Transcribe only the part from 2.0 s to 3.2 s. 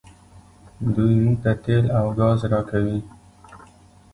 ګاز راکوي.